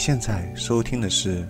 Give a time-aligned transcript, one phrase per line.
[0.00, 1.42] 现在收听的是《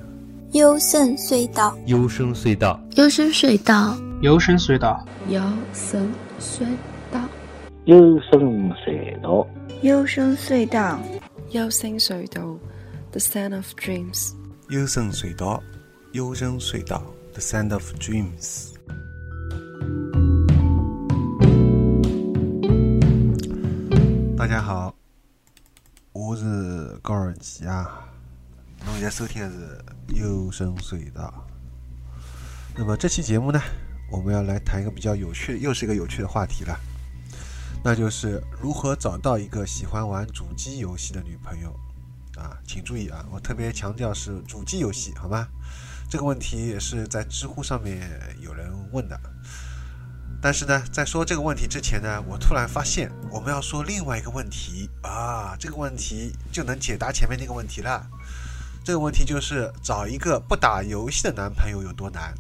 [0.55, 1.79] 幽深隧道》。
[1.87, 6.13] 幽深隧道，幽深隧道，幽深隧道，幽深
[6.45, 6.67] 隧
[7.13, 7.21] 道，
[7.85, 9.47] 幽深隧道，
[9.83, 10.99] 幽深隧道，
[11.53, 12.59] 幽深隧道
[13.13, 14.33] ，The Sound of Dreams。
[14.69, 15.63] 幽深隧道，
[16.11, 17.05] 幽深隧道
[17.35, 18.73] ，The Sound of Dreams。
[24.37, 24.93] 大家好，
[26.13, 28.09] 我是高尔基啊。
[28.87, 29.85] 侬现在收听的是
[30.15, 31.47] 幽深隧道。
[32.75, 33.61] 那么这期节目呢，
[34.11, 36.79] 我们要来谈一个比较有趣，又是一个有趣的话题了，
[37.85, 41.79] 那就是如何找到一个喜欢玩主机游戏的女朋友
[42.37, 42.57] 啊！
[42.67, 45.47] 请注意啊，我特别强调是主机游戏，好吗？
[46.09, 48.11] 这个问题也是在知乎上面
[48.41, 49.21] 有人问的。
[50.43, 58.09] 但是呢，在说这个问题之前呢，我突然发现我们要说另外一个问题啊，这个问题就能解答前面那个问题了。
[58.85, 62.35] 这个问题就是找一个不打游戏的男朋友有多难？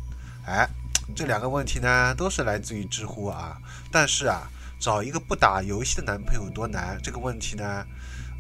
[0.46, 0.68] 哎，
[1.14, 3.56] 这两个问题呢都是来自于知乎啊。
[3.92, 6.98] 但是啊，找一个不打游戏的男朋友有多难？
[7.02, 7.84] 这个问题呢，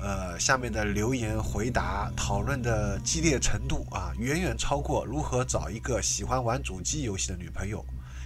[0.00, 7.84] 呃，下面的留言回答讨论的激烈程度啊，远远超过如何找一个喜欢玩主机游戏的女朋友。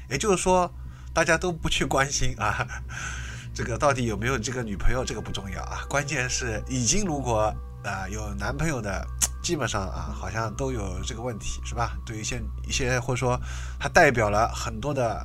[0.09, 0.73] 也就是说。
[1.15, 2.67] 大家都不去关心啊，
[3.55, 9.07] 这个到底有没有这个女朋友，这个不重要啊，关键是已经如果啊有男朋友的，
[9.45, 11.99] 基本上啊好像都有这个问题，是吧？
[12.07, 13.39] 对于一些一些或者说
[13.79, 15.25] 它代表了很多的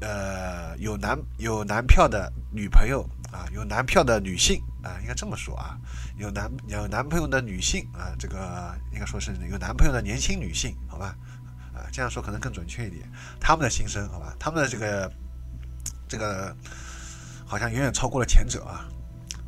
[0.00, 3.02] 呃有男有男票的女朋友
[3.32, 5.78] 啊，有男票的女性啊，应该这么说啊，
[6.18, 11.16] 有男有男朋友的女性啊，这个应该说是有男朋友的年轻女性，好吧？
[11.74, 15.10] 啊，这样说可能更准确一点，他们的心声，好吧，他们的这个
[16.06, 16.54] 这个
[17.46, 18.84] 好像远远超过了前者啊。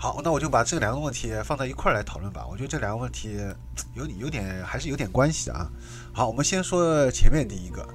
[0.04, 2.46] 好，那我就把这两个问题放在一块儿来讨论吧。
[2.46, 3.40] 我觉得这两个问题
[3.94, 5.66] 有有点还是有点关系的啊。
[6.12, 7.88] 好，我们先说前面第一个，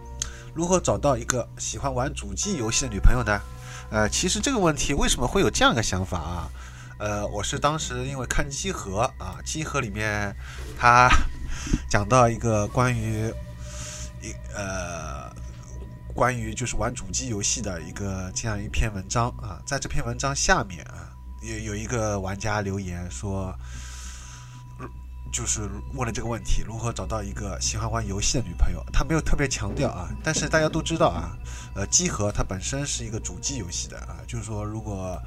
[0.55, 3.39] 如何找到一个喜欢玩主机游戏的女朋友呢？
[3.91, 6.49] 呃，其实这个问题为什么会有这样一个想法啊？
[6.97, 10.35] 呃，我是当时因为看机核啊，机核里面
[10.79, 11.07] 他
[11.91, 13.31] 讲到一个关于。
[14.19, 15.31] 一呃，
[16.15, 23.53] 关于就是玩主机游戏的一个这样一篇文章啊，在这篇文章下面啊，有有一个玩家留言说，
[25.31, 28.83] 就是问了这个问题：如何找到一个喜欢玩游戏的女朋友？
[28.91, 31.37] 他没有特别强调啊，但是大家都知道啊，
[31.75, 35.21] 呃，机核它本身是一个主机游戏的啊，就是说如果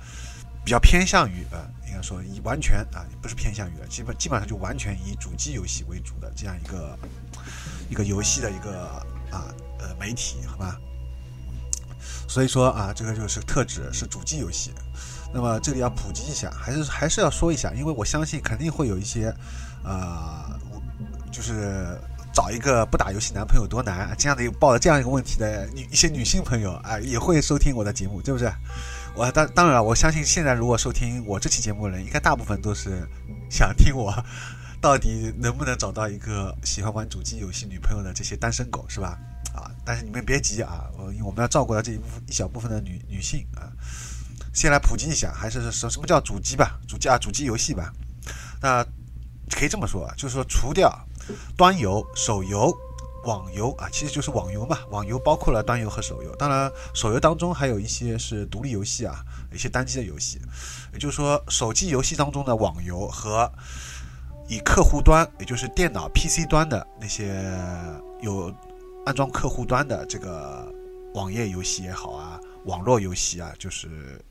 [0.64, 6.98] 比较偏向于啊，应该说以完全啊，不是偏向于，基本基本上就完全以主机游戏为主的这样一个。
[7.90, 8.86] 一个游戏的一个
[9.30, 10.80] 啊呃媒体，好吧，
[12.26, 14.72] 所以说啊，这个就是特指是主机游戏。
[15.34, 19.34] 那么这里要普及一下，还是还是要说一下，因为我相信肯定会有一些
[19.82, 20.58] 啊，
[21.30, 21.98] 就是
[22.32, 28.52] 找一个不打游戏男朋友多难这样的抱着这样一个问题的女一些女性朋友啊，也会收听我的节目，对不对？
[29.14, 33.06] 我当当然了，我相信现在如果收听我这期节目的人，应该大部分都是
[33.50, 34.12] 想听我。
[34.80, 39.18] 到底能不能找到一个喜欢玩主机游戏女朋友的这些单身狗是吧？
[39.54, 43.70] 啊，但是你们别急啊，我因为我们要照顾到这一部分一小部分的女女性啊。
[44.52, 46.78] 先来普及一下，还是什什么叫主机吧？
[46.86, 47.92] 主机啊，主机游戏吧。
[48.60, 48.84] 那
[49.50, 50.92] 可以这么说啊，就是说除掉
[51.56, 52.72] 端游、手游、
[53.24, 54.78] 网游啊，其实就是网游嘛。
[54.90, 60.40] 网游包括了端游和手游，当然手游当中还有一些是独立游戏啊，一些单机的游戏。
[60.92, 63.50] 也就是说，手机游戏当中的网游和
[64.48, 67.42] 以客户端，也就是电脑 PC 端的那些
[68.20, 68.54] 有
[69.06, 70.70] 安装客户端的这个
[71.14, 74.22] 网页游戏也好啊，网络游戏啊，就是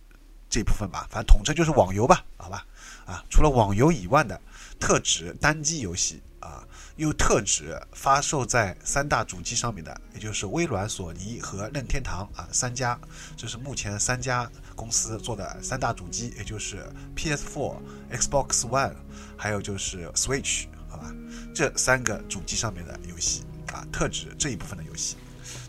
[0.51, 2.65] 这部分吧，反正统称就是网游吧，好吧，
[3.05, 4.39] 啊，除了网游以外的
[4.79, 6.61] 特指单机游戏啊，
[6.97, 12.99] 又特指发售在三大主机上面的，也就是微软、索尼和任天堂啊三家，
[13.37, 17.77] 这是目前三家公司做的三大主机，也就是 PS4、
[18.11, 18.95] Xbox One。
[19.37, 21.11] 还有就是 Switch，好吧，
[21.55, 23.43] 这三个主机上面的游戏
[23.73, 25.15] 啊，特指这一部分的游戏。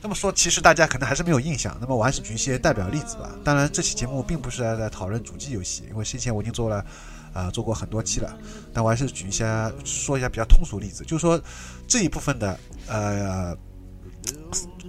[0.00, 1.76] 那么说，其实大家可能还是没有印象。
[1.81, 3.31] 那么我还是举一些代表例子吧。
[3.44, 6.84] 当然，这期节目并不是在讨论主机游戏，因为先前我已经做了，
[7.32, 8.37] 啊，做过很多期了。
[8.73, 11.40] 但我还是举一下，说一下比较通俗例子，就是说
[11.87, 12.58] 这一部分的
[12.88, 13.56] 呃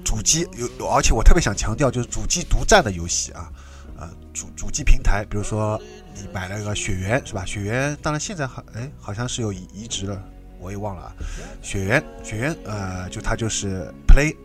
[0.03, 3.51] 主机有，而且我特别想强调，就是主机独占的游戏啊，
[3.97, 5.81] 呃，主主机平台，比如说。
[6.15, 7.43] 你买了个雪原是吧？
[7.43, 10.23] 雪原当然现在好，哎，好像是有移移植了，
[10.59, 11.11] 我也忘了啊。
[11.63, 14.35] 雪原，雪原，呃，就它就是 Play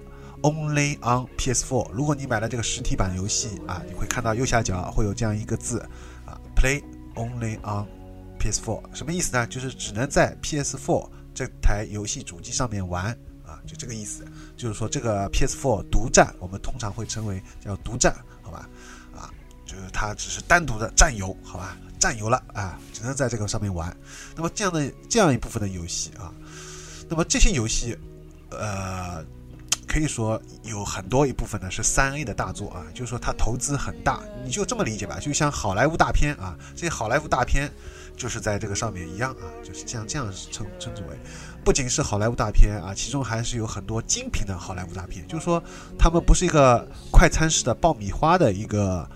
[0.42, 1.90] Only on PS4。
[1.92, 5.80] 如果你买了这个实体版游戏啊，你会看到右下角会有这样一个字
[6.24, 6.82] 啊，Play
[7.16, 7.86] Only on
[8.38, 9.46] PS4，什么意思呢？
[9.48, 13.06] 就是只能在 PS4 这台游戏主机上面玩
[13.44, 14.24] 啊，就这个意思。
[14.56, 18.68] 就是说这个 PS4 独占，我们通常会称为叫独占，好吧？
[19.16, 19.28] 啊，
[19.66, 21.76] 就是它只是单独的占有，好吧？
[21.98, 23.94] 占有了啊，只能在这个上面玩。
[24.36, 26.32] 那么这样的这样一部分的游戏啊，
[27.08, 27.98] 那么这些游戏，
[28.50, 29.24] 呃。
[29.88, 37.72] 可以说有很多一部分呢是三 A 的大作啊，就是说它投资很大，你就这么理解吧，就像好莱坞大片啊，这些好莱坞大片
[38.16, 41.16] 就是在这个上面一样啊，就是像这样称称之为，
[41.64, 45.62] 不仅是好莱坞大片啊，其中还是有很多精品的好莱坞大片，就是说
[45.98, 49.08] 他们不是一个快餐式的爆米花的一个，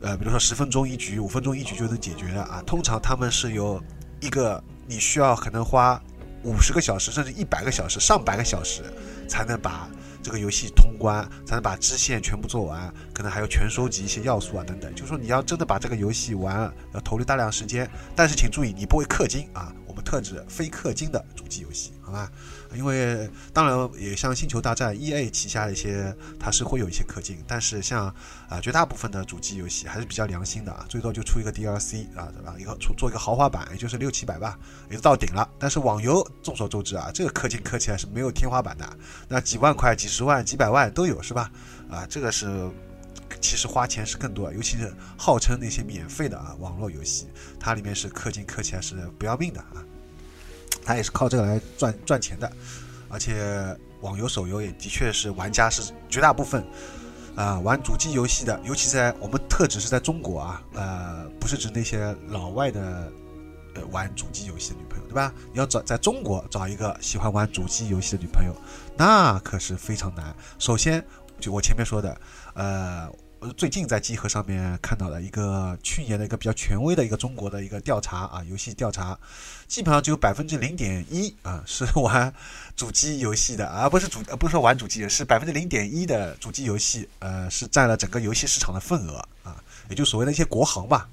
[0.00, 3.82] 呃，比如说十分钟一局、五分钟一局就能解决的啊，通常他们是有
[4.20, 6.00] 一个你需要可能花
[6.46, 8.82] 五十个小时甚至一百个小时、上百个小时
[9.28, 9.88] 才能把。
[10.22, 14.92] 这个游戏通关才能把支线全部做完，可能还要全收集一些要素啊等等。
[14.92, 17.88] 就是说你要真的把这个游戏玩，要投入大量时间。
[18.16, 22.28] 但是请注意，你不会氪金啊，我们特指非氪金的主机游戏，好吧？
[22.76, 28.06] 因为当然也像星球大战 E A 旗下的一些，它是会有一些氪金，但是像
[28.48, 32.54] 啊绝大部分的主机游戏还是比较良心的啊，最多就出一个 D L C 啊，对吧？
[32.58, 34.58] 一个出做一个豪华版，也就是六七百吧，
[34.90, 35.48] 也就到顶了。
[35.58, 38.88] 但是网游众所周知啊，这个氪金氪起来是没有天花板的，
[39.28, 41.50] 那几万块、几十万、几百万都有，是吧？
[41.90, 42.68] 啊，这个是
[43.40, 47.28] 其实花钱是更多，尤其是号称那些免费的啊网络游戏，
[47.58, 49.84] 它里面是氪金氪起来是不要命的啊。
[50.86, 52.50] 他也是靠这个来赚赚钱的，
[53.08, 56.64] 而且网游、手游也的确是玩家是绝大部分
[57.34, 63.12] 啊玩主机游戏的，尤其在我们特指是在中国啊，呃，不是指那些老外的
[63.74, 65.34] 呃玩主机游戏的女朋友，对吧？
[65.52, 68.54] 你要找在中国找一个喜欢玩主机游戏的女朋友，
[68.96, 70.32] 那可是非常难。
[70.60, 71.04] 首先，
[71.40, 72.20] 就我前面说的，
[72.54, 73.10] 呃。
[73.38, 79.16] 我最近在集合上面看到的一个去年的一个比较权威的一个中国的一个调查啊，游戏调查，
[79.68, 82.32] 基本上只有百分之零点一啊是玩
[82.74, 91.06] 主机游戏的，而不是主呃不是说玩主机，是百分之零点一的主机游戏，呃是占了整个游戏市场的份额啊，也就所谓的一些国行吧。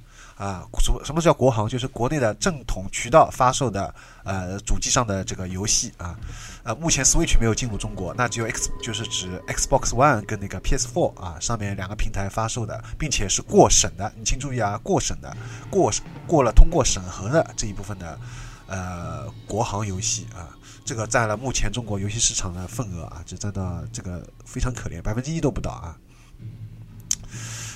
[0.44, 1.70] 啊，什么什么叫国行？
[1.70, 3.96] 就是国内的正统渠道发售的，
[4.26, 6.20] 呃，主机上的这个游戏啊，
[6.64, 15.34] 呃，目前 Switch 没有进入中国，那只有 X，就是指 Xbox One 跟那个 PS4 啊，上面两个平台发售的，并且是过审的，你请注意啊，过审的，
[15.70, 15.90] 过
[16.28, 18.20] 过了通过审核的这一部分的，
[18.68, 20.52] 呃，国行游戏啊，
[20.84, 25.96] 这个占了目前中国游戏市场的份额啊，只占到这个非常可怜，百分之一都不到啊。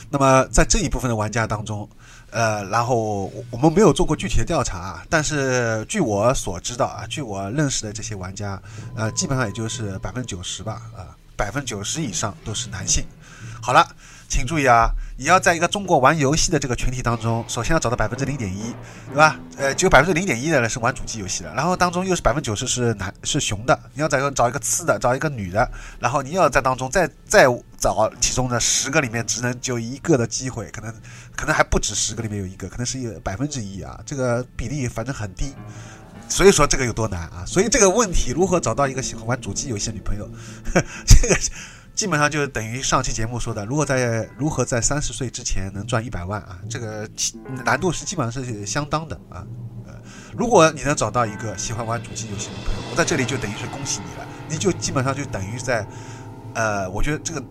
[0.09, 1.87] 那么在这一部分的玩家当中，
[2.37, 8.61] 呃，然后我们没有做过具体的调查啊，但是据我所知道啊，据我认识的这些玩家，
[8.95, 13.03] 呃，基本上也就是百分之九十吧，啊，百分之九十以上都是男性。
[13.59, 13.87] 好了。
[14.27, 14.91] 请注意啊！
[15.17, 18.75] 你要在一个中国玩游戏的这个群体当中，首先要找到百分之零点一，
[19.07, 19.39] 对吧？
[19.57, 25.67] 呃，只有百分之零点一的人是玩主机游戏的，然后当中又是百分之九十是男是雄的，你要找个找一个次的，找一个女的，
[25.99, 27.45] 然后你要在当中再再
[27.79, 30.93] 找其中的十个里面只能就一个的机会，可能
[31.35, 35.55] 可能还不止十个里面有一个，可能是一百分之一啊，这个比例反正很低，
[36.27, 37.43] 所以说这个有多难啊？
[37.47, 40.29] 所以这个问题如何找到一个喜欢玩主机游戏的女朋友，
[41.07, 41.35] 这个。
[41.97, 47.09] 基本上就等于上期节目说的，如果在如何在三十岁之前能赚一百万啊，这个
[47.65, 49.43] 难度是基本上是相当的啊。
[49.87, 49.95] 呃，
[50.37, 55.87] 如果你能找到一个喜欢玩主机游戏的朋友，我在这里就等于是恭喜你了，你就基本上就等于在，
[56.53, 57.43] 呃，我觉得这个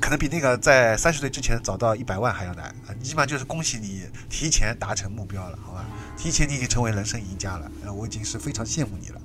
[0.00, 2.90] 可能比那个在三十岁之前找到一百万还要难啊。
[3.00, 5.84] 基本上就是恭喜你提前达成目标了，好吧？
[6.16, 9.20] 提前你已经成为人生赢家了，呃，我已经是非常羡慕你了。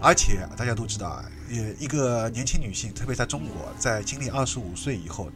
[0.00, 5.30] 而且大家都知道啊，呃，一个年轻女性，特别在中国，在经历二十五岁以后，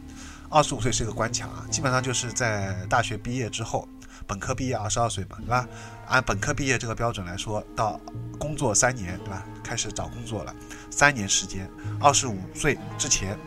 [0.49, 3.88] 二十五岁是一个关卡啊，基本上就是在大学毕业之后，
[4.26, 5.67] 本科毕业二十二岁嘛，对吧？
[6.07, 8.00] 按本科毕业这个标准来说，到
[8.38, 9.45] 工作三年，对吧？
[9.62, 10.55] 开始找工作了，
[10.90, 11.69] 三年时间，
[12.00, 13.38] 二十五岁之前，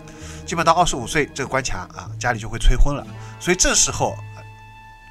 [0.45, 3.05] 基本到二十五岁这个关卡啊，家里就会催婚了。
[3.39, 4.15] 所以这时候，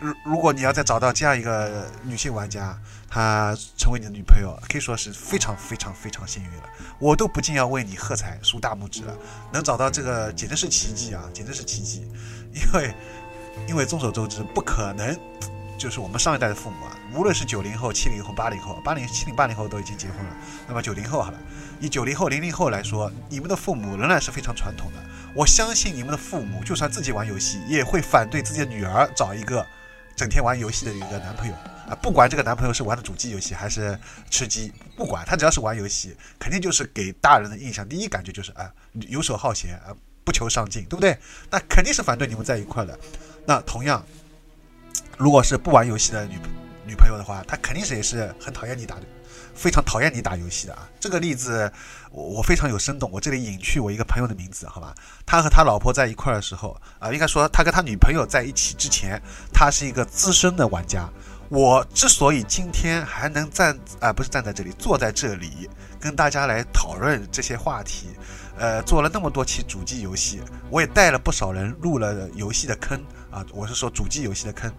[0.03, 2.77] 如如果你要再找到这样一个女性玩家，
[3.09, 6.65] 她成为你的女朋友，可以说是非常非常非常幸运了。
[6.99, 9.17] 我都不禁要为你喝彩，竖大拇指了。
[9.53, 12.07] 能找到这个简直是奇迹啊，简直是奇迹。
[12.53, 12.95] 因为，
[13.69, 15.17] 因为众所周知，不可能，
[15.79, 20.37] 就是我们上一代的父母啊，无论是九零后、七零后、八零后、八零、七零、八零后都已经结婚了。
[20.67, 21.39] 那么九零后好了，
[21.81, 24.99] 以九零后、零零后来说，你们的父母仍然是非常传统的。
[25.35, 29.67] 我相信你们的父母，就算自己玩游戏，也会反对自己的女儿找一个
[30.17, 31.55] 整天玩游戏的一个男朋友。
[31.89, 33.99] 啊，不管这个男朋友是玩的主机游戏还是
[34.31, 38.73] 吃鸡，不管他只要是玩游戏，肯定就是给大人的印象，第一感觉就是啊，
[39.09, 39.93] 游手好闲啊，
[40.25, 41.19] 不求上进，对不对？
[41.51, 42.97] 那肯定是反对你们在一块的。
[43.45, 44.07] 那同样，
[45.19, 46.39] 如果是不玩游戏的女
[46.87, 49.03] 女朋友的话，她肯定是也是很讨厌你打的，
[49.55, 50.89] 非常讨厌你打游戏的啊。
[51.01, 51.71] 这个例子
[52.11, 54.95] 我我非常有生动，我这里隐去我一个朋友的名字，好吧？
[55.27, 59.21] 他和他老婆在一块儿的时候啊、应该说他跟他女朋友在一起之前，
[59.53, 61.09] 他是一个资深的玩家。
[61.49, 65.69] 我之所以今天还能站啊、不是站在这里，坐在这里
[66.01, 68.07] 跟大家来讨论这些话题，
[68.57, 70.41] 呃，做了那么多期主机游戏，
[70.71, 72.99] 我也带了不少人入了游戏的坑
[73.31, 74.73] 啊，我是说主机游戏的坑。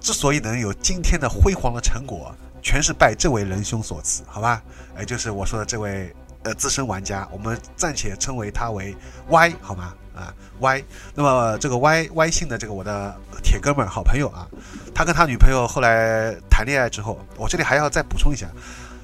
[0.00, 2.34] 之所以能有今天的辉煌的成果，
[2.66, 4.60] 全是拜这位仁兄所赐，好吧？
[4.96, 8.92] 哎，就是我说的这位呃资深玩家，我们暂且称为他为
[9.28, 9.94] Y，好吗？
[10.16, 10.84] 啊，Y。
[11.14, 14.48] 那么这个 Y Y 姓的这个我的铁哥们儿、好朋友啊，
[14.92, 18.48] 他跟他女朋友后来谈恋爱之后，我这里还要再补充一下，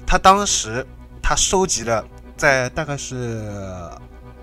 [0.05, 0.85] 他当时
[1.21, 2.05] 他收集了
[2.35, 3.49] 在大概是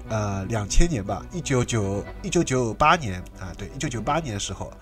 [0.09, 4.73] 呃两千年吧，一九九一九九八年啊，对，一九九八年的时候，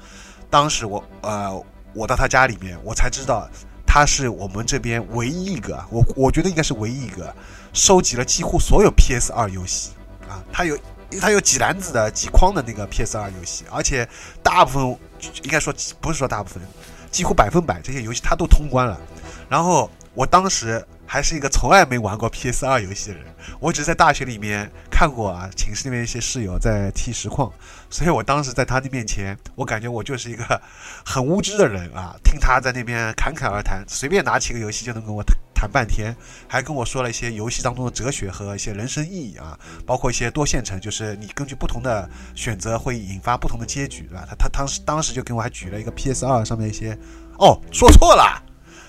[0.49, 1.61] 当时我呃
[1.92, 3.49] 我到他家里面，我才知道
[3.88, 7.35] 他是我们这边唯一一个，我我觉得应该是唯一一个
[7.73, 9.92] 收集了几乎所有 PS 二游戏
[10.28, 10.78] 啊，他有。
[11.23, 14.07] 他有几篮子的、几筐的那个 PS 二游戏，而且
[14.42, 14.99] 大部分
[15.42, 16.62] 应该说不是说大部分，
[17.11, 19.00] 几乎百分百这些游戏他都通关了。
[19.49, 23.24] 然后我当时还是一个从来没玩过 PS 二游戏的人，
[23.58, 27.50] 我只在大学里面看过啊，寝室里面一些室友在踢实况，
[27.88, 30.60] 所以我当时在他的面前，我感觉我就是一个
[31.02, 36.14] 很无知的人啊， 听他在那边侃侃而谈，随便拿起个游戏就能跟我谈谈半天，
[36.46, 44.26] 还跟我说了一些游戏当中的哲学和一些人生意义啊，包括一些多线程，就是你根据不同的选择会引发不同的结局，对吧？
[44.28, 46.92] 他他当时当时就给我还举了一个 PS 二上面一些，
[47.38, 48.42] 哦，说错了，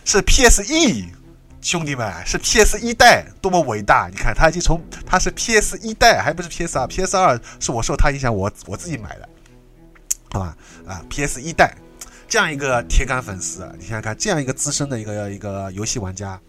[0.03, 1.18] 是 PSE。
[1.61, 4.07] 兄弟们，是 PS 一代多么伟大！
[4.09, 9.27] 你看，他已经从他是 PS 一代，还不是 PS 二，PS 二是我受他影响，我我自己买的，
[10.31, 10.57] 好吧？
[10.87, 11.75] 啊，PS 一代
[12.29, 16.39] 这样一个铁杆粉丝，你想想看，这样一个资深的一个一个游戏玩家，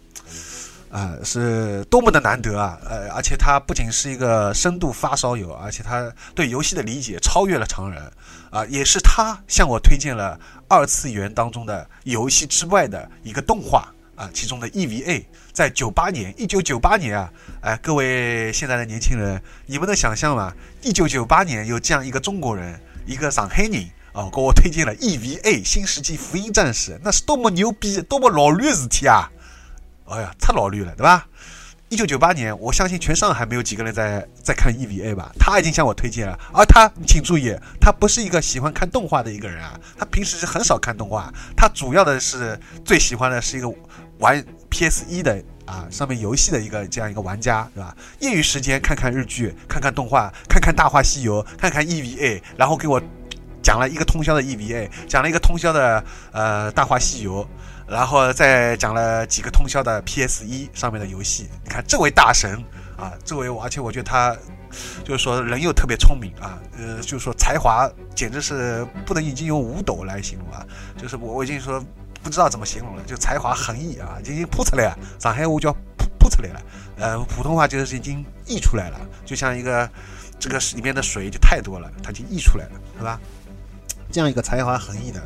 [0.89, 2.79] 啊、是多么的难得啊！
[2.89, 8.01] 呃，而且他不仅是一个深度发烧友，而且他对游戏的理解超越了常人，
[8.49, 10.39] 啊、也是他向我推荐了
[10.69, 13.93] 二次元当中的游戏之外的一个动画。
[14.21, 20.53] 啊，其中的 EVA 在九八年，一九九八年啊，哎，各位现在的年轻人，你们能想象吗？
[20.83, 29.27] 一九九八年有这样一个中国人，一个上海人哦，给我推荐了 EVA《新世纪福音战士》，那是多么牛逼、多么老绿的事体啊！
[30.05, 31.25] 哎呀，太老绿了，对吧？
[31.89, 35.29] 一九九八年，我相信全上海没有几个人在在看 EVA 吧？
[35.37, 43.67] 他已经向我推荐了，而他，请注意，他不是一个喜欢看动画的一个人啊，他平时是很少看动画，他主要的是最喜欢的是一个
[44.21, 47.93] 玩 PS 一的啊上面游戏的一个这样一个玩家，是吧？
[48.19, 53.01] 业余时间看看日剧，看看动画，看看《大话西游》，看看 EVA，然后给我
[53.61, 56.01] 讲了一个通宵的 EVA，讲了一个通宵的
[56.31, 57.43] 呃《大话西游》。
[57.87, 62.55] 然后再讲了几个通宵的 PS 一上面的游戏，你看这位大神
[62.95, 64.33] 啊，这位而且我觉得他
[65.03, 71.83] 就是说人又特别聪明啊，呃，就是说才华简直是不能已经用五斗来形容啊，就是我我已经说
[72.23, 76.61] 不知道怎么形容了，就才华横溢啊，已经扑出来了，上海话叫扑扑出来了，
[76.97, 79.89] 呃，普通话就是已经溢出来了，就像一个
[80.39, 83.19] 这个里面的水就太多了，它就溢出来了，是吧？
[84.11, 85.21] 这样一个才华横溢的。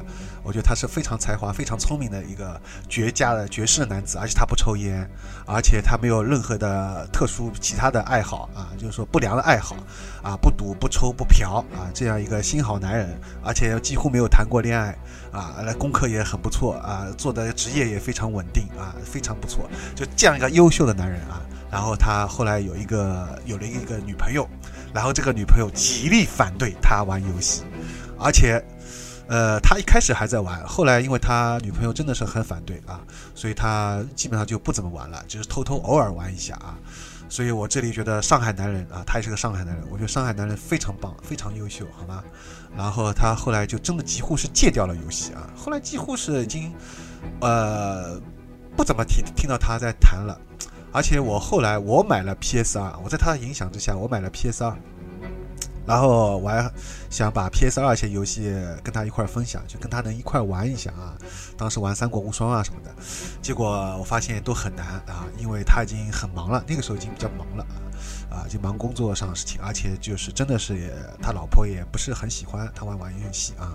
[0.46, 5.10] 我觉得他是非常才华、非常聪明的一个绝佳的绝世男子，而且他不抽烟，
[5.48, 9.76] 而且他没有任何的特殊其他的爱好啊，就是说不良的爱好
[10.22, 14.96] 啊，不赌、不抽、不嫖啊，这样一个新好男人，而且几乎没有谈过恋爱
[15.32, 21.42] 啊，那功课也很不错啊，做的职业也非常稳定啊，非常不错，就这样一个优秀的男人啊。
[21.72, 24.48] 然后他后来有一个有了一个女朋友，
[24.94, 27.64] 然后这个女朋友极力反对他玩游戏，
[28.20, 28.64] 而且。
[29.28, 33.02] 呃，他一开始还在玩，后来因为他女朋友真的是很反对啊，
[33.34, 36.78] 所以他基本上就不怎么玩了，就是偷偷偶尔玩一下啊。
[37.28, 42.24] 所以我这里觉得上海男人啊，他也是个上海男人，我觉得上海男人非常棒，非常优秀，好吗？
[42.78, 46.72] 然后他后来就真的几乎是戒掉了游戏啊，后来几乎是已经
[47.42, 48.22] 呃
[48.78, 50.40] 不怎么听听到他在谈了。
[50.92, 54.78] 而且我后来我买了 PS 二，我在他的影响之下，我买了 PS 二。
[55.86, 56.72] 然后我还
[57.10, 58.52] 想把 PS 二些游戏
[58.84, 61.14] 跟他一块分享，就跟他能一块玩一下啊。
[61.58, 62.92] 当时玩《三国无双》啊什么的，
[63.42, 67.66] 结果我发现都很难啊，因为他已经很忙了，那个时候已经比较忙了
[68.30, 73.74] 啊，就忙工作上的事情，而且就是真的是他老婆也不是很喜欢他玩玩游戏啊。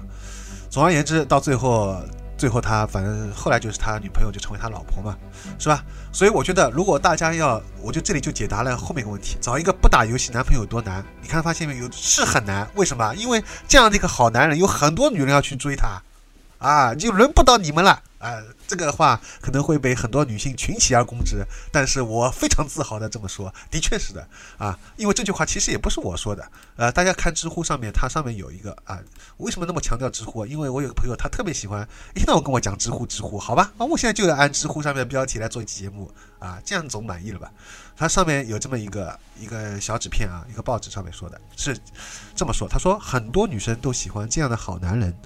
[0.69, 2.03] 总而言之，到最后。
[2.41, 5.15] 最后他反正后来就是他女朋友就成为他老婆嘛，
[5.59, 5.85] 是吧？
[6.11, 11.05] 所以我觉得如果大家要，我就这里就解答了后面一个问题：找一个不打游戏男朋友多难？
[11.21, 11.87] 你看发现没有？
[11.93, 12.67] 是很难。
[12.77, 13.15] 为什么？
[13.15, 16.01] 因为这样的一个好男人，有很多女人要去追他，
[16.61, 18.39] 啊，就轮不到你们了啊！
[18.69, 29.01] 这个话可能会被很多女性群起而攻之，但是我非常自豪的这么说，的确是的啊，因为这句话其实也不是我说的，呃，大家看知乎上面，它上面有一个啊，
[29.39, 30.45] 为什么那么强调知乎？
[30.45, 37.51] 因为我有个朋友，他特别喜欢一天到晚跟我讲知乎，知乎，好吧，啊，我现在就要按知乎上面的标题来做一期节目啊，这样总满意了吧？
[37.97, 41.75] 它上面有这么一个一个小纸片啊，一个报纸上面说的是
[42.37, 45.17] 这么说，他说很多女生都喜欢这样的好男人。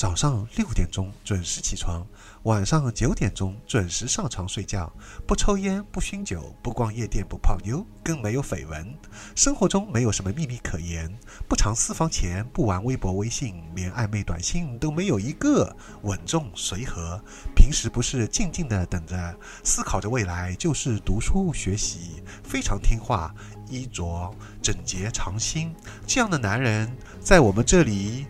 [0.00, 2.02] 早上六点钟准时起床，
[2.44, 4.90] 晚上九点钟准时上床睡觉，
[5.26, 8.94] 不抽烟，不酗酒，不逛夜店，不泡妞，更没有绯闻。
[9.36, 11.14] 生活中没有什么秘密可言，
[11.46, 15.76] 不藏私房钱，不玩微博微信，连暧昧短信都没有一个。
[16.04, 17.22] 稳重随和，
[17.54, 23.34] 平时不是静静的等着，思考着未来，就是读书学习，非常听话，
[23.68, 25.74] 衣着整洁常新。
[26.06, 26.90] 这样的男人
[27.20, 28.24] 在我们这里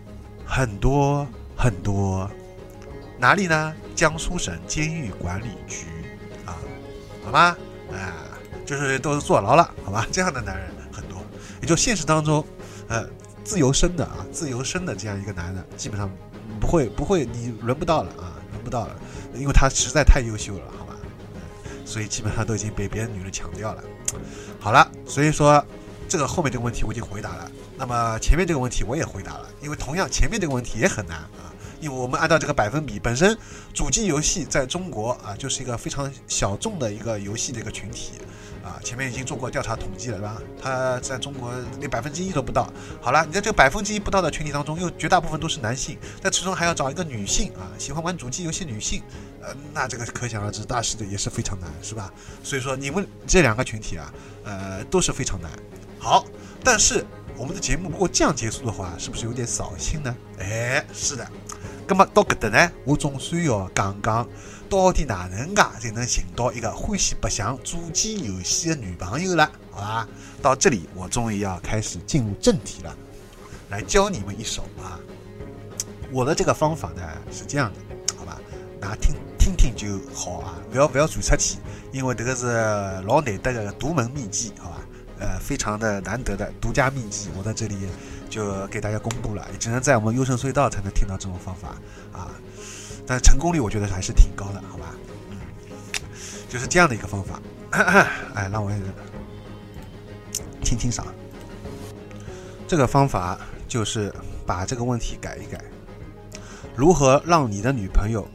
[0.45, 1.25] 很多。
[1.61, 2.27] 很多，
[3.19, 3.71] 哪里呢？
[3.93, 5.85] 江苏省监狱管理局
[6.43, 6.57] 啊，
[7.23, 7.55] 好吗？
[7.91, 8.25] 啊，
[8.65, 10.07] 就是都坐牢了，好吧？
[10.11, 11.23] 这样的男人很多，
[11.61, 12.43] 也就现实当中，
[12.87, 13.07] 呃，
[13.43, 16.09] 自由身的啊，自由身的这样一个男人，基本上
[16.59, 18.95] 不会不会，你轮不到了啊，轮不到了，
[19.35, 20.95] 因为他实在太优秀了，好吧？
[21.85, 23.83] 所以基本上都已经被别的女人抢掉了。
[24.59, 25.63] 好了，所以说
[26.09, 31.50] 这个后面这个问题我已经回答了，那么前面这个问题我也回答了，因为同样前面这个问题也很难啊。
[31.81, 33.37] 因为我们按照这个百分比，本身
[33.73, 38.13] 主机游戏在中国啊，就是一个非常小众的一个游戏的一个群体，
[38.63, 40.41] 啊，前面已经做过调查统计了，是吧？
[40.61, 42.71] 它在中国连百分之一都不到。
[43.01, 49.01] 好了，你在这个百分之一不到的群体当中，又绝大部分都是男性，在其中还要找一个女性啊，喜欢玩主机游戏女性，
[49.41, 52.13] 呃，那这个可想而知，大势的也是非常难，是吧？
[52.43, 55.49] 所以说你们这两个群体啊，呃，都是非常难。
[55.97, 56.25] 好，
[56.63, 57.03] 但是
[57.35, 60.15] 我们的节目如果这样结束的话，是不是有点扫兴呢？
[60.39, 61.27] 哎，是的。
[61.91, 64.25] 那么到搿搭呢，我总算要讲讲，
[64.69, 69.51] 到底哪能介才能寻到一个欢喜白相主机游戏的女朋友了？
[69.71, 70.07] 好吧，
[70.41, 72.95] 到这里我终于要开始进入正题了，
[73.71, 74.97] 来教你们一手啊！
[76.13, 78.39] 我的这个方法呢是这样的，好吧，
[78.79, 81.57] 大家听听听就好啊，不要不要传出去，
[81.91, 82.45] 因为这个是
[83.05, 84.77] 老难得的独门秘籍，好吧？
[85.19, 87.75] 呃，非常的难得的独家秘籍，我在这里。
[88.31, 91.75] 就给大家公布了，只能在我们优胜隧道才能听到这种方法
[92.17, 92.31] 啊，
[93.05, 94.95] 但是成功率我觉得还是挺高的，好吧？
[96.47, 97.41] 就是这样的一个方法。
[98.33, 98.71] 哎，让我
[100.63, 101.03] 清清嗓。
[102.67, 104.13] 这个方法就是
[104.45, 105.61] 把这个问题改一改，
[106.73, 108.25] 如何让你的女朋友，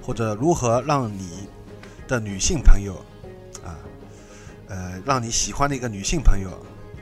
[0.00, 1.48] 或者如何让你
[2.06, 2.94] 的女性朋友
[3.64, 3.74] 啊，
[4.68, 6.50] 呃，让你喜欢的一个女性朋友。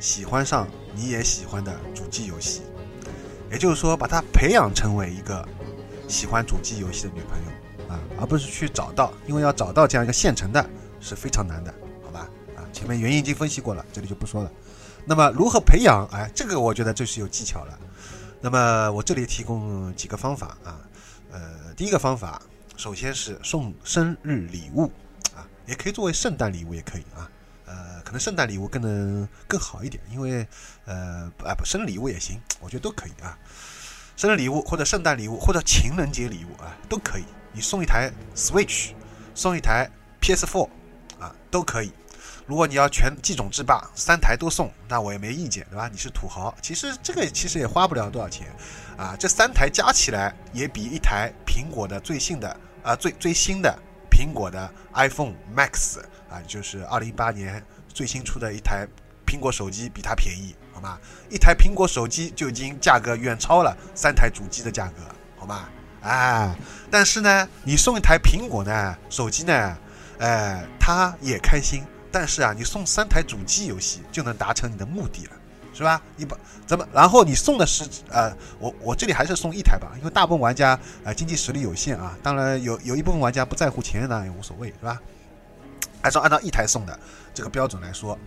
[0.05, 2.61] 喜欢上你也喜欢的主机游戏，
[3.51, 5.49] 也就是说，把她培养成为一个
[6.07, 10.62] 喜欢主机游戏的女朋友啊，而不是去找到，因为要找到这样一个现成的
[11.01, 12.29] 是非常难的，好吧？
[12.55, 14.53] 啊，前面原因已经分析过了，这里就不说了。
[15.07, 16.07] 那么如何培养？
[16.12, 17.79] 哎，这个我觉得这是有技巧了。
[18.43, 20.81] 那么我这里提供几个方法啊，
[21.33, 22.43] 呃，第一个方法，
[22.77, 24.93] 首先是送生日礼物
[25.35, 27.25] 啊，也可以作为圣诞礼物，也可以啊。
[27.66, 30.46] 呃，可能圣诞礼物更能更好一点，因为
[30.85, 33.38] 呃，啊不，生日礼物也行，我觉得都可以啊。
[34.16, 37.24] 生日礼物或者圣诞礼物或者情人节礼物啊，都可以。
[37.53, 38.90] 你送一台 Switch，
[39.35, 40.68] 送一台 PS4
[41.18, 41.92] 啊，都可以。
[42.46, 45.88] 如果你要全机种制霸，三台都送，那我也没意见，对吧？
[45.90, 48.46] 你是土豪，其实这个其实也花不了多少钱
[48.96, 49.16] 啊。
[49.18, 53.77] 这三台加起来也比一台苹果的最新的啊最最新的
[54.14, 55.98] 苹果的 iPhone Max。
[56.31, 58.87] 啊，就是二零一八年最新出的一台
[59.27, 60.98] 苹果手机比它便宜，好吗？
[61.31, 65.03] 一台苹果手机就已经价格远超了三台主机的价格，
[65.37, 65.68] 好吗？
[66.03, 66.55] 哎，
[66.90, 69.77] 但是呢，你送一台苹果呢手机呢，
[70.18, 71.85] 哎，他也开心。
[72.11, 75.33] 但是啊，你送三台主机游戏就能达成你的目的了，
[75.75, 76.01] 是吧？
[76.17, 85.03] 你不怎么，然后你送的是呃，我我这里还是送一台吧，因为大部分玩家呃经济实力有限啊，当然有有一部分玩家不在乎钱那也无所谓，是吧？
[86.03, 86.99] 按照按照一台送的
[87.35, 88.19] 这个标准来说，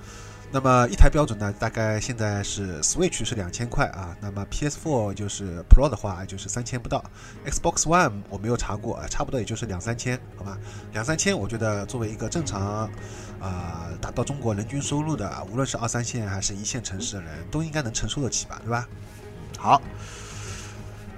[0.50, 7.04] 那么一台标准呢，大概现在是 Switch 是两千块啊，那么 PS4 就是 Pro 的话就是三千不到
[7.46, 10.58] ，Xbox One 我没有查过啊，差不多也就是两三千，好吧，
[10.94, 12.90] 两三千我觉得作为一个正常
[13.42, 18.88] 啊达到中国人均收入的，无论是二三线还是一线城市的人都应该能承受得起吧，对吧？
[19.58, 19.82] 好。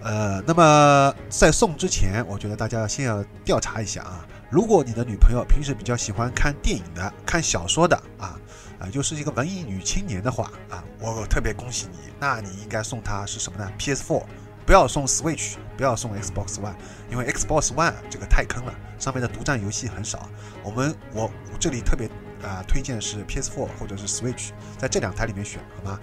[0.02, 4.26] 呃，那么在送之前，我觉得大家先要调查一下啊。
[4.50, 8.40] 如果你的女朋友平时比较喜欢看电影的、看小说的啊，
[8.80, 11.98] 啊，就是一个文艺女青年的话啊，我特别恭喜你。
[12.20, 14.24] 那你应该送她是什么呢？PS4
[14.66, 16.76] 不要送 Switch，不要送 Xbox One，
[17.12, 20.30] 因为 Xbox One 这个太坑了，上面的独占游戏很少。
[20.64, 22.10] 我们我这里特别
[22.42, 26.00] 啊、推荐是 PS4 或者是 Switch，在这两台里面选，好吗？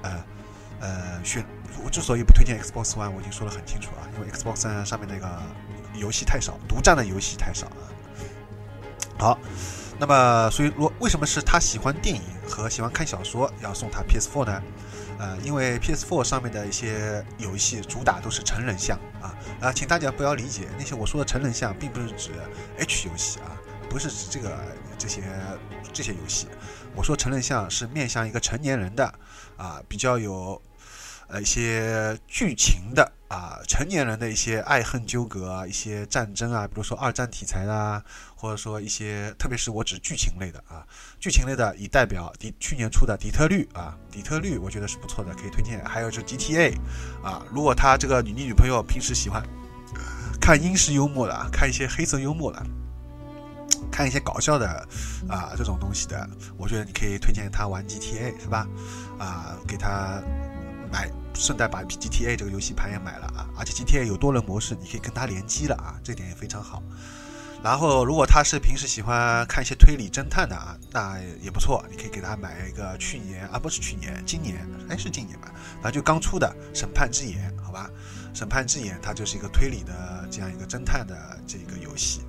[0.00, 0.24] 呃
[0.80, 1.44] 呃，选
[1.84, 5.42] 我之所以不推荐 Xbox One，我已经说得很清楚啊，因为 Xbox One 上面那个
[5.94, 7.84] 游戏太少，独占的游戏太少啊。
[9.18, 9.38] 好，
[9.98, 14.62] 那么所以说为什么是他喜欢电影和喜欢看小说要送他 PS4 呢？
[15.18, 22.30] 呃，因为 PS4 上面的一些游戏主打都是成人向啊啊，请大家不要理解那些我说的成人向，并不是指
[22.78, 23.50] H 游戏啊，
[23.90, 24.56] 不是指这个
[24.96, 25.22] 这些
[25.92, 26.46] 这些游戏。
[26.94, 29.12] 我说成人向是面向一个成年人的
[29.56, 30.62] 啊，比较有
[31.28, 38.02] 呃一些剧情的啊，成年人的一些爱恨纠葛啊，一些战争啊，比如说二战题材的啊，
[38.34, 40.86] 或者说一些，特别是我指剧情类的啊，
[41.20, 45.84] 剧情类的以代表底去年出的底特律啊，底特律我觉得是不错的，可以推荐。
[45.84, 46.74] 还有就是 GTA
[47.22, 49.42] 啊，如果他这个你女朋友平时喜欢
[50.40, 52.64] 看英式幽默的，看一些黑色幽默的。
[53.90, 54.86] 看一些搞笑的
[55.28, 58.66] 啊这种东西的，我觉得你可以推荐他玩 GTA 是吧？
[59.18, 60.22] 啊，给他
[60.88, 66.82] 买，顺带把 GTA 这个游戏盘也买了啊，而且 GTA 有多人模式，你可以跟他联机了啊，这点也非常好。
[67.60, 75.52] 然后，如果他是平时喜欢看一些推理侦探的啊，那也不错，你可以给他买一个去年啊，不是去年，今年，哎，是今年吧？
[75.82, 77.90] 反正就刚出的《审判之眼》，好吧，
[78.38, 82.20] 《审判之眼》它就是一个推理的这样一个侦探的这个游戏。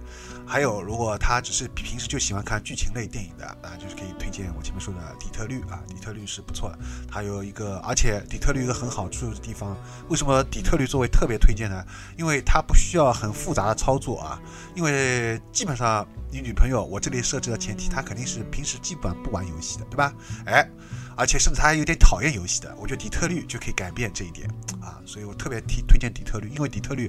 [0.50, 6.80] 还有，如果他只是平时就喜欢看剧情类电影的，啊就是可以推荐我前面说的《底特律》啊，《底特律》是不错的。
[7.08, 9.78] 它有一个，而且《底特律》一个很好处的地方，
[10.10, 11.86] 为什么《底特律》作为特别推荐呢？
[12.18, 14.42] 因为它不需要很复杂的操作啊，
[14.74, 20.12] 因为基本上你女朋友，我这里设置的前提，她肯定是平时基本不玩游戏的，对吧？
[20.48, 20.68] 哎，
[21.16, 24.50] 而且甚至她还有点讨厌游戏的，我觉得《底特律》就可以改变这一点
[24.82, 27.08] 啊，所以我特别提推荐《底特律》，因为《底特律》。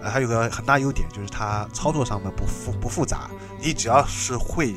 [0.00, 3.30] 呃，还有个很大优点就是它操作上面不复不复杂，
[3.60, 4.74] 你只要是会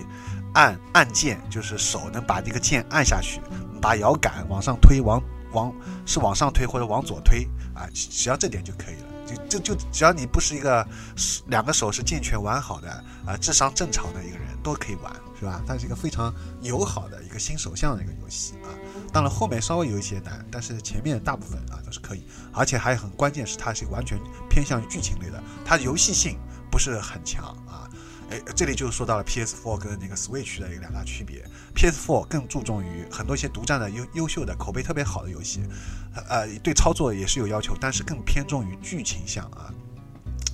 [0.53, 3.39] 按按键，就是手能把这个键按下去，
[3.81, 5.21] 把摇杆往上推，往
[5.53, 5.73] 往
[6.05, 9.07] 是往上推或者往左推啊，只要这点就可以了。
[9.47, 10.85] 就就就只要你不是一个
[11.47, 12.89] 两个手是健全完好的
[13.25, 15.59] 啊，智商正常的一个人都可以玩，是吧？
[15.65, 18.69] 它是一个非常友好的一个新手向的一个游戏啊。
[19.11, 22.23] 当然后面稍微有一些难，但是前面大部分啊都是可以，
[22.53, 26.37] 而且还很关键是它是完全偏向于剧情类的，它游戏性
[26.69, 27.89] 不是很强啊。
[28.29, 31.43] 哎，这里就说到了 PS4 跟那个 Switch 的一个两大区别
[31.75, 35.61] ，PS4 更注重于很多一些独占的优优秀的口碑特别好的游戏，
[36.29, 39.73] 呃，对操作也是有要求，但是更偏重于剧情向啊，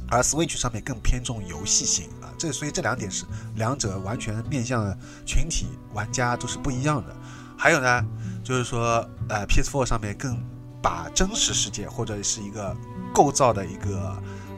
[0.07, 7.15] 而 Switch 上面更偏重游戏性，这所以这两点是两者完全面向的群体玩家都是不一样的。
[7.57, 8.05] 还有呢，
[8.43, 10.37] 就是说，呃，PS4 上面更
[10.81, 12.75] 把真实世界或者是一个
[13.11, 14.09] 构造的一个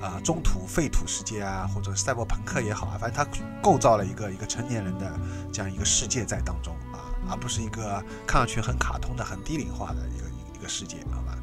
[0.02, 3.26] 啊中土废土世界啊，或者赛博朋克也好啊，反正它
[3.62, 5.18] 构造了一个一个成年人的
[5.54, 10.26] 这样一个世界在当中啊，而不是一个看上去很卡通的、很低龄化的一个
[10.60, 11.38] 一个世界，好吧？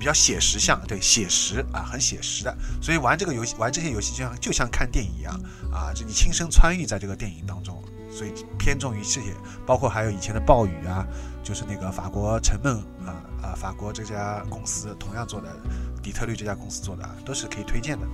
[0.00, 2.56] 比较写实像，对，写实啊，很写实的。
[2.80, 5.38] 所以玩这个游戏，玩这些游戏就像就像看电影一样
[5.70, 7.84] 啊，就你亲身参与在这个电影当中。
[8.10, 9.32] 所以偏重于这些，
[9.64, 11.06] 包括还有以前的暴雨啊，
[11.44, 15.48] 就是那个法国沉闷啊啊，法国这家公司同样做的，
[16.02, 18.06] 底特律这家公司做的啊，都是可以推荐的。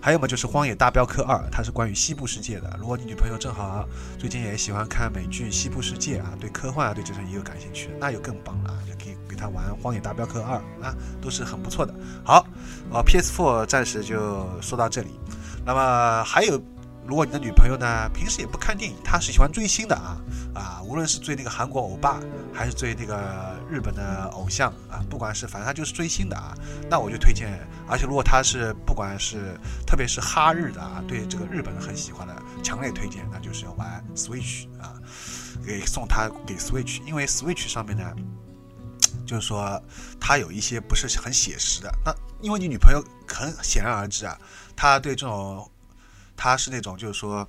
[0.00, 2.74] 还有嘛，就是《荒野大镖客二》，它是关于西部世界的。
[2.80, 3.86] 如果你女朋友正好
[4.18, 11.94] 最近也喜欢看美剧《西部世界》啊，对科幻啊对这种也有感兴趣，那就更棒了，就可以他玩《荒野大镖客二》啊，都是很不错的。
[12.22, 12.46] 好，
[12.92, 15.18] 啊，PS4 暂时就说到这里。
[15.64, 16.60] 那么还有。
[17.06, 20.20] 如果你的女朋友呢，平时也不看电影，她是喜欢追星的啊
[20.54, 22.20] 啊，无论是追那个韩国欧巴，
[22.52, 26.54] 还是追那个日本的偶像啊，不管是反正她就是追星的啊，
[26.88, 27.66] 那我就推荐。
[27.88, 34.94] 而且如果她是不管是特别是哈日的啊，对这个日本很喜欢的，强烈推荐，那就是要玩 Switch 啊，
[35.66, 38.04] 给送她给 Switch，因为 Switch 上面呢，
[39.30, 39.80] 就是说
[40.20, 41.92] 他有一些不是很写实的。
[42.04, 44.36] 那因为你女朋友很显然而知啊，
[44.74, 45.70] 她对这种。
[46.42, 47.46] 他是那种，就是说，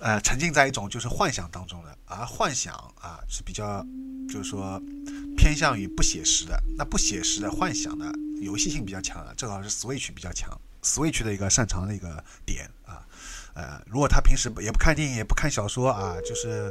[0.00, 3.86] 呃，沉浸在一种就是幻想当中的，而幻想啊是比较，
[4.28, 4.82] 就是说
[5.36, 6.60] 偏向于不写实的。
[6.76, 13.06] 那不写实的幻想的游戏性比较强的，正好是 Switch 比较强，Switch 的一个擅长的一个点啊。
[13.54, 16.70] 呃，如果他平时也不看电影，也不看小说啊，就是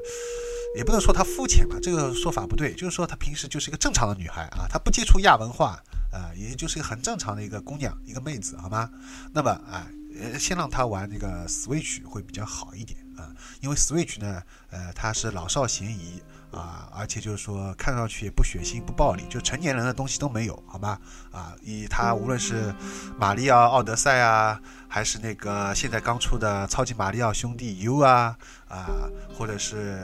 [0.76, 8.89] 也不能说他肤浅吧，这个说法不对，就是说他平时就是一个正常的女孩啊，她不接触亚文化啊，也就是一个很正常的一个姑娘，一个妹子，好吗？
[9.34, 9.88] 那么啊。
[10.15, 13.24] 呃，先让他玩那个 Switch 会比较好一点啊。
[13.24, 16.22] 啊，因为 Switch 呢，呃，它是老少咸宜
[16.53, 20.99] 啊，而且就是说看上去也不血腥不暴力，就成年人的东西都没有，好吧？
[21.31, 22.73] 啊，以它无论是
[23.17, 28.37] 马里奥奥德赛啊，还是那个现在刚出的超级马里奥兄弟 U 啊
[28.67, 29.99] 啊，或者是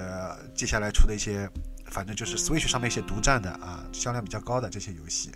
[0.53, 1.49] 接下来出的一些。
[1.91, 5.31] 反正就是 Switch 上面一些独占的啊，销量比较高的这些游戏，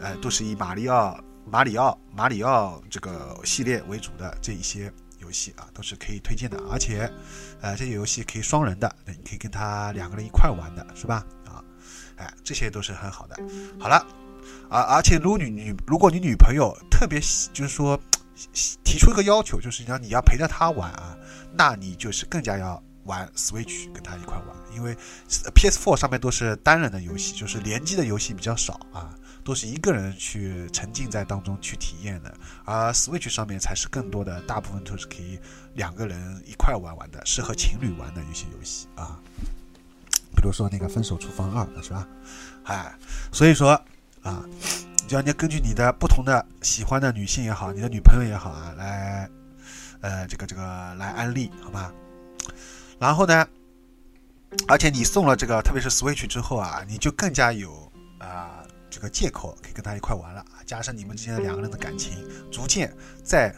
[0.00, 1.16] 呃，都是以马里奥、
[1.48, 4.92] 马里奥、马里奥这个系列为主的这一些
[5.26, 6.56] 游戏啊，都是可以推荐的。
[6.70, 7.10] 而且，
[7.60, 11.26] 呃，这些游戏可以双人的，你可以跟他两个人一块玩的，是吧？
[11.44, 11.62] 啊，
[12.16, 13.36] 哎，这些都是很好的。
[13.80, 13.96] 好了，
[14.70, 18.00] 啊，而且如果你女，如果你女朋友特别喜，就是说
[18.84, 21.16] 提出一个要求，就是让你要陪着她玩啊，
[21.52, 22.82] 那你就是更加要。
[23.06, 24.92] 玩 Switch 跟他一块玩，因为
[25.54, 29.14] PS4 上面都是单人的游戏，就是联机的游戏比较少啊，
[29.46, 32.34] 都是一个人去沉浸在当中去体验的。
[32.64, 35.38] 而 Switch 上面才是更多的，大部分都是可以
[35.74, 39.20] 两个人一块玩玩的，适合情侣玩的一些游戏啊。
[40.34, 42.06] 比如说那个《分手厨房二》是吧？
[42.64, 42.92] 哎，
[43.32, 43.80] 所以说
[44.22, 44.44] 啊，
[45.06, 49.30] 就要你根据你的不同的喜欢的女性也好，你的女朋友也好啊，来
[50.00, 51.92] 呃这个这个来安利，好吧？
[52.98, 53.46] 然后呢，
[54.66, 58.65] 而且你送了这个，特别是 Switch 之后啊，你就更加有啊
[58.96, 62.90] 这个借口可以跟他一块玩了加上你们之间的两个人的感情，逐渐
[63.22, 63.54] 在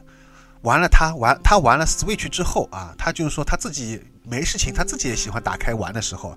[0.62, 6.36] 玩了他玩他玩了 Switch 之后啊，他就是说他自己没事情，他自己也喜欢打开玩的时候。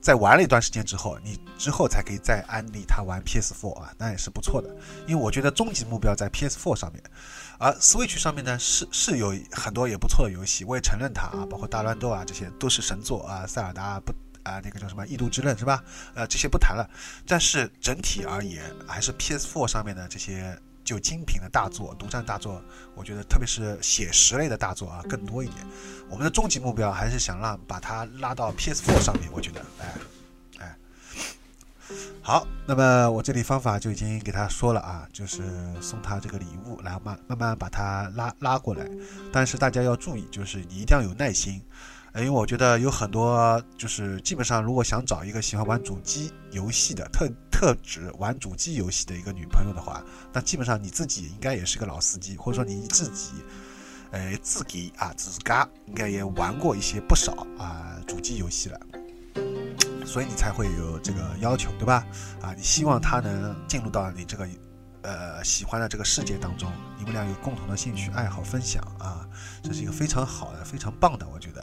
[0.00, 4.68] 在玩了一段时间之后，你之后才可以再安利他玩 PS4 啊，那也是不错的。
[5.06, 7.02] 因为我觉得终极目标在 PS4 上面，
[7.58, 14.12] 而 Switch 上面呢是是有很多也不错的游戏，我也承认它啊，包括大乱斗啊，这些都是神作啊，塞尔达不
[14.44, 15.82] 啊那个叫什么异度之刃是吧？
[16.14, 16.88] 呃，这些不谈了。
[17.26, 20.56] 但是整体而言，还是 PS4 上面的这些。
[20.84, 22.62] 就精品的大作、独占大作，
[22.94, 25.66] 我觉得特别是写实类的大作啊，更多一点。
[26.10, 29.94] 我们的终极目标还是想让把它拉到 PS4 上面，我觉得，哎，
[30.58, 30.76] 哎，
[32.20, 32.46] 好。
[32.66, 35.42] 那么我这里方法就已经给他说了啊，就是
[35.80, 38.86] 送他这个礼物，然后慢慢慢把他拉拉过来。
[39.32, 41.62] 但是大家要注意，就是你一定要有耐心。
[42.16, 50.00] 因为我觉得有很多，就是基本上，如果想找一个喜欢玩主机游戏的特特指玩主机游戏的一个女朋友的话，
[50.32, 53.32] 那基本上你自己应该也是个老司机，或者说你自己，
[54.12, 58.80] 呃，自己啊自嘎应该也玩过一些不少啊主机游戏了，
[60.06, 62.06] 所以你才会有这个要求，对吧？
[62.40, 64.48] 啊，你希望他能进入到你这个。
[65.06, 69.28] 呃，喜欢的这个世界当中，你们俩有共同的兴趣爱好分享啊，
[69.62, 71.62] 这是一个非常好的、非常棒的，我觉得。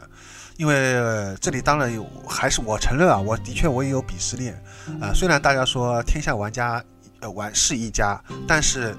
[0.62, 4.54] 因为这里当然有，还是我承认啊，我的确我也有鄙视链
[5.02, 5.12] 啊。
[5.12, 6.84] 虽然大家说天下玩家
[7.20, 8.96] 呃玩是一家，但是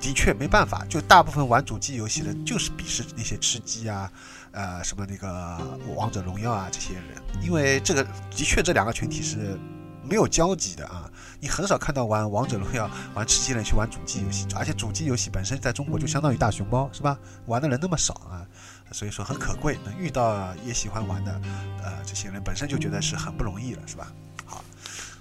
[0.00, 4.10] 的确没办法，就大部分玩主机游戏的，就是鄙视那些吃鸡啊，
[4.52, 5.58] 呃，什么那个
[5.94, 7.04] 王者荣耀啊这些人，
[7.42, 9.60] 因为这个的确这两个群体是。
[10.06, 17.18] 没有交集的啊，你很少看到玩王者荣耀、玩吃鸡人去玩主机游戏，而且主机游戏本身在中国就相当于大熊猫，是吧？
[17.46, 18.44] 玩的人那么少啊，
[18.92, 21.40] 所以说很可贵，能遇到也喜欢玩的，
[21.82, 24.12] 呃，这些人本身就觉得是很不容易了，是吧？
[24.44, 24.64] 好，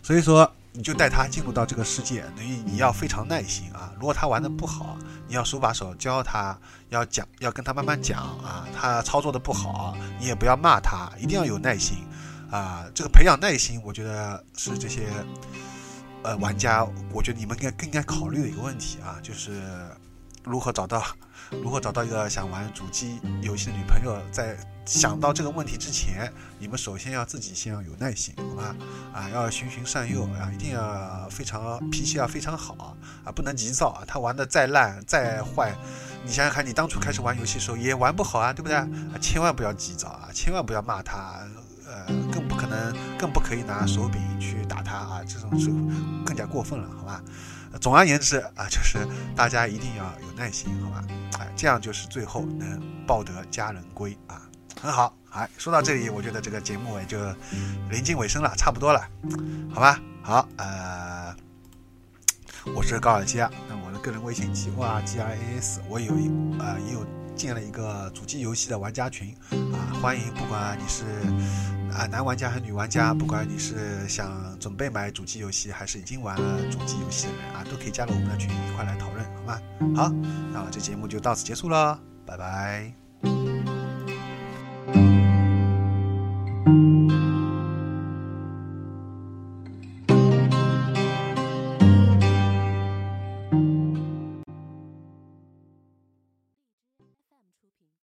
[0.02, 3.92] 所以说你就带他进入到这个世界，等于你要非常耐心啊。
[3.96, 4.98] 如果他玩的不好，
[5.28, 6.58] 你要手把手教他，
[6.90, 8.68] 要讲，要跟他慢慢讲啊。
[8.76, 11.98] 他操作的不好，你也不要骂他，一定要有耐心。
[12.52, 15.08] 啊，这个培养耐心，我觉得是这些
[16.22, 19.64] 呃玩家，我觉得你们应该更应该考虑的一个问题啊，就是
[20.44, 21.04] 如何找到
[21.52, 24.22] 如何找到一个想玩主机游戏的女朋友。
[24.32, 28.76] 在想到这个问题之前，你们首先要自己先要有耐心，好吧？
[29.14, 34.04] 啊，要循循善诱啊，一定要非常脾气要非常好啊，不能急躁啊。
[34.06, 35.74] 他玩的再烂再坏，
[36.26, 38.76] 你想想看，你当初开始玩游戏的时候也玩不好啊，对不对？
[38.76, 38.90] 啊，
[39.22, 41.40] 千万不要急躁啊，千万不要骂他。
[41.86, 45.22] 呃，更不可能，更不可以拿手柄去打他啊！
[45.28, 45.70] 这种是
[46.26, 47.22] 更加过分了，好吧？
[47.80, 51.04] 总而言之啊，就是大家一定要有耐心，好吧？
[51.40, 54.42] 哎，这样就是最后能抱得佳人归啊，
[54.82, 55.16] 很好。
[55.32, 57.18] 哎，说到这里，我觉得这个节目也就
[57.90, 59.08] 临近尾声了，差不多了，
[59.74, 60.00] 好吧？
[60.22, 61.36] 好，呃，
[62.76, 67.06] 我是高尔基啊，那我的个人微信 G Y G I A S，我有一呃也有。
[67.36, 71.04] 建了一个主机游戏的玩家群啊，欢迎不管你是
[71.94, 79.60] 啊男玩家和女玩家，不管你是想准备买主机游戏还是已经玩了主机游戏的人啊，都可以加入我们的群一块来讨论，好吗？
[79.96, 80.12] 好，
[80.52, 83.53] 那这节目就到此结束了，拜拜。